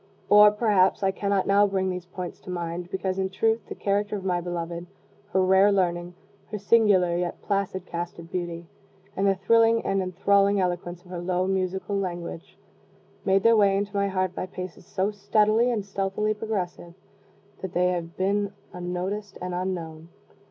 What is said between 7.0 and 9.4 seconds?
yet placid cast of beauty, and the